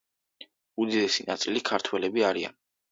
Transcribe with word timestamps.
უდიდესი 0.85 1.29
ნაწილი 1.31 1.65
ქართველები 1.71 2.29
არიან. 2.33 2.63